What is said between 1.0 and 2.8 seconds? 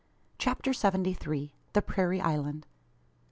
THREE. THE PRAIRIE ISLAND.